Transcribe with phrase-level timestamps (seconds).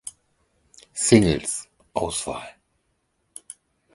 [0.95, 2.57] Singles (Auswahl)